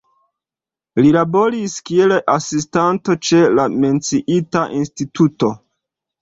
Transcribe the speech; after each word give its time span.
Li 1.03 1.09
laboris 1.15 1.75
kiel 1.89 2.13
asistanto 2.37 3.17
ĉe 3.29 3.43
la 3.59 3.67
menciita 3.85 4.65
instituto. 4.81 5.53